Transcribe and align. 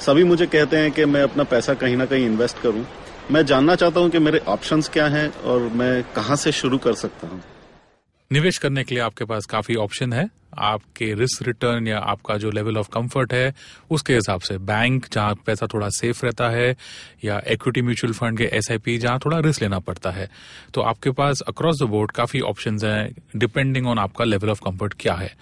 सभी 0.00 0.24
मुझे 0.24 0.46
कहते 0.46 0.76
हैं 0.76 0.92
कि 0.92 1.04
मैं 1.04 1.22
अपना 1.22 1.44
पैसा 1.44 1.74
कहीं 1.74 1.96
ना 1.96 2.06
कहीं 2.06 2.26
इन्वेस्ट 2.26 2.58
करूँ। 2.58 2.86
मैं 3.30 3.46
जानना 3.46 3.74
चाहता 3.74 4.00
हूँ 4.00 4.10
कि 4.10 4.18
मेरे 4.18 4.38
ऑप्शंस 4.38 4.88
क्या 4.88 5.06
हैं 5.06 5.28
और 5.42 5.60
मैं 5.60 6.02
कहाँ 6.14 6.36
से 6.36 6.52
शुरू 6.52 6.78
कर 6.78 6.94
सकता 6.94 7.28
हूँ। 7.28 7.42
निवेश 8.32 8.58
करने 8.58 8.84
के 8.84 8.94
लिए 8.94 9.04
आपके 9.04 9.24
पास 9.24 9.46
काफ़ी 9.46 9.74
ऑप्शन 9.74 10.12
है। 10.12 10.28
आपके 10.58 11.12
रिस्क 11.14 11.42
रिटर्न 11.42 11.88
या 11.88 11.98
आपका 11.98 12.36
जो 12.36 12.50
लेवल 12.50 12.76
ऑफ़ 12.76 12.88
कंफर्ट 12.88 13.32
है, 13.32 13.54
उसके 13.90 14.14
हिसाब 14.14 14.40
से 14.40 14.58
बैंक 14.58 15.06
जहाँ 15.12 15.34
पैसा 15.46 15.66
थोड़ा 15.66 15.88
सेफ़ 15.88 16.24
रहता 16.26 16.48
है 16.48 16.76
या 17.24 17.40
इक्विटी 17.48 17.82
म्यूचुअल 17.82 18.12
फंड 18.12 18.38
के 18.38 18.44
एस 18.44 18.70
आई 18.70 18.78
पी 18.78 18.98
जहाँ 18.98 19.18
थोड़ा 19.18 19.38
रिस्क 19.38 19.62
लेना 19.62 19.78
पड़ता 19.78 20.10
है। 20.10 20.30
तो 20.74 20.80
आपके 20.80 21.10
पास 21.10 21.40
अक्रॉस 21.40 21.82
द 21.82 21.86
बोर्ड 21.86 22.10
काफ़ी 22.10 22.40
ऑप्शंस 22.40 22.84
हैं 22.84 23.14
डिपेंडिंग 23.36 23.86
ऑन 23.86 23.98
आपका 23.98 24.24
लेवल 24.24 24.50
ऑफ़ 24.50 24.60
कंफर्ट 24.60 24.94
क्या 25.00 25.14
है। 25.14 25.34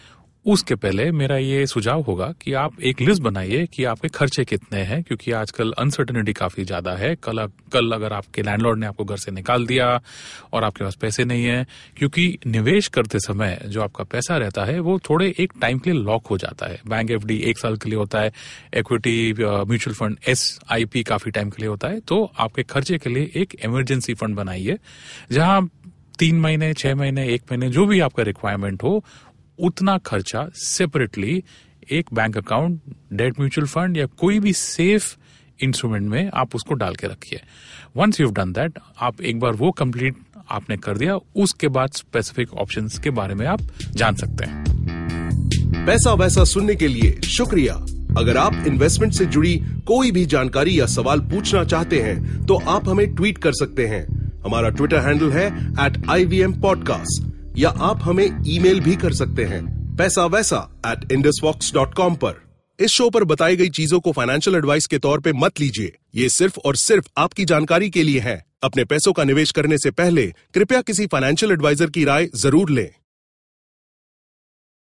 उसके 0.47 0.75
पहले 0.75 1.11
मेरा 1.13 1.37
ये 1.37 1.67
सुझाव 1.67 2.01
होगा 2.03 2.27
कि 2.41 2.53
आप 2.55 2.81
एक 2.83 3.01
लिस्ट 3.01 3.23
बनाइए 3.23 3.67
कि 3.67 3.85
आपके 3.85 4.09
खर्चे 4.09 4.45
कितने 4.45 4.81
हैं, 4.81 5.03
क्योंकि 5.03 5.33
आजकल 5.33 5.73
अनसर्टेनिटी 5.79 6.33
काफ़ी 6.33 6.65
ज़्यादा 6.65 6.93
है। 6.93 7.15
कल 7.17 7.47
कल 7.73 7.91
अगर 7.93 8.13
आपके 8.13 8.43
लैंडलॉर्ड 8.43 8.79
ने 8.81 8.87
आपको 8.87 9.05
घर 9.05 9.17
से 9.17 9.33
निकाल 9.33 9.67
दिया 9.67 9.89
और 10.53 10.65
आपके 10.65 10.85
पास 10.85 10.95
पैसे 10.97 11.25
नहीं 11.25 11.45
है, 11.45 11.67
क्योंकि 11.97 12.39
निवेश 12.47 12.89
करते 12.89 13.19
समय 13.21 13.59
जो 13.67 13.83
आपका 13.83 14.05
पैसा 14.07 14.37
रहता 14.37 14.65
है, 14.65 14.79
वो 14.81 14.99
थोड़े 15.11 15.35
एक 15.39 15.53
टाइम 15.61 15.79
के 15.79 15.91
लिए 15.91 16.03
लॉक 16.03 16.27
हो 16.27 16.39
जाता 16.39 16.67
है। 16.67 16.81
बैंक 16.89 17.11
एफ़ 17.11 17.31
एक 17.33 17.59
साल 17.59 17.77
के 17.77 17.89
लिए 17.89 17.99
होता 17.99 18.21
है 18.21 18.33
इक्विटी 18.75 19.33
म्यूचुअल 19.33 19.95
फंड 19.95 20.19
एसआईपी 20.29 21.03
काफ़ी 21.05 21.31
टाइम 21.31 21.51
के 21.51 21.63
लिए 21.63 21.69
होता 21.69 21.89
है। 21.89 22.01
तो 22.01 22.25
आपके 22.37 22.63
खर्चे 22.65 22.99
के 22.99 23.11
लिए 23.11 23.31
एक 23.37 23.55
इमरजेंसी 23.65 24.15
फंड 24.15 24.37
बनाइए, 24.37 24.79
जहाँ 25.33 25.69
तीन 26.19 26.41
महीने, 26.41 26.73
छह 26.75 26.95
महीने, 26.95 27.27
एक 27.29 27.43
महीने 27.43 27.69
जो 27.71 27.87
भी 27.87 28.01
आपका 28.01 28.23
रिक्वायरमेंट 28.23 28.83
हो 28.83 29.05
उतना 29.59 29.99
खर्चा 29.99 30.49
सेपरेटली 30.55 31.43
एक 31.91 32.07
bank 32.15 32.39
account 32.39 32.81
debt 33.13 33.41
mutual 33.41 33.67
fund 33.67 33.97
या 33.97 34.07
कोई 34.07 34.39
भी 34.39 34.53
सेफ़ 34.53 35.15
इंस्ट्रूमेंट 35.61 36.09
में 36.11 36.31
आप 36.35 36.55
उसको 36.55 36.75
डाल 36.75 36.95
के 36.95 37.07
रखिए। 37.07 37.41
वंस 37.97 38.21
यू 38.21 38.31
डन 38.31 38.53
दैट 38.53 38.79
आप 39.01 39.21
एक 39.21 39.41
बार 39.41 39.53
वो 39.53 39.71
कंप्लीट 39.71 40.15
आपने 40.51 40.77
कर 40.77 40.99
दिया, 40.99 41.17
उसके 41.37 41.69
बाद 41.69 41.91
स्पेसिफिक 41.91 42.55
ऑप्शंस 42.55 42.99
के 42.99 43.11
बारे 43.11 43.35
में 43.35 43.47
आप 43.47 43.61
जान 43.91 44.15
सकते 44.15 44.45
हैं। 44.45 44.65
पैसा 45.87 46.13
वैसा 46.15 46.45
सुनने 46.45 46.75
के 46.75 46.89
लिए 46.89 47.21
शुक्रिया। 47.21 47.75
अगर 48.19 48.37
आप 48.37 48.65
इन्वेस्टमेंट 48.67 49.13
से 49.13 49.27
जुड़ी 49.27 49.57
कोई 49.87 50.11
भी 50.11 50.27
जानकारी 50.27 50.81
या 50.81 50.87
सवाल 50.87 51.21
पूछना 51.21 51.65
चाहते 51.65 52.01
हैं 52.01 52.47
तो 52.47 52.57
आप 52.57 52.89
हमें 52.89 53.15
ट्वीट 53.15 53.39
कर 53.39 53.53
सकते 53.53 53.87
हैं। 53.87 54.07
हमारा 54.45 54.71
ट्विटर 54.71 54.99
हैंडल 54.99 55.31
है 55.31 55.47
एट 55.87 56.03
आई 56.11 56.41
एम 56.41 56.61
पॉडकास्ट 56.61 57.34
या 57.57 57.71
आप 57.83 58.01
हमें 58.03 58.27
ईमेल 58.47 58.81
भी 58.81 58.97
कर 58.97 59.13
सकते 59.13 59.45
हैं 59.45 59.63
पैसा 59.97 60.25
वैसा 60.27 60.59
एट 60.87 61.13
इंडसवॉक्स 61.13 61.73
डॉट 61.75 61.95
कॉम 61.95 62.15
पर। 62.15 62.43
इस 62.79 62.91
शो 62.91 63.09
पर 63.11 63.25
बताई 63.25 63.57
गई 63.57 63.69
चीज़ों 63.71 64.01
को 64.01 64.13
फाइनेंशियल 64.13 64.57
एडवाइस 64.57 64.87
के 64.87 64.99
तौर 64.99 65.21
पे 65.21 65.33
मत 65.33 65.61
लीजिए। 65.61 65.93
ये 66.15 66.29
सिर्फ़ 66.29 66.59
और 66.59 66.77
सिर्फ़ 66.77 67.09
आपकी 67.17 67.45
जानकारी 67.45 67.91
के 67.91 68.03
लिए 68.03 68.21
है। 68.21 68.43
अपने 68.63 68.85
पैसों 68.85 69.13
का 69.13 69.25
निवेश 69.25 69.51
करने 69.51 69.79
से 69.79 69.91
पहले 69.91 70.27
कृपया 70.55 70.81
किसी 70.83 71.07
फाइनेंशियल 71.07 71.53
एडवाइजर 71.53 71.91
की 71.91 72.05
राय 72.05 72.29
ज़रूर 72.37 72.71
लें। 72.71 72.89